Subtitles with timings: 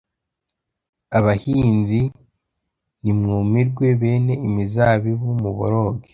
[1.17, 1.99] aBahinzi,
[3.01, 6.09] nimwumirwe; bene imizabibu, muboroge;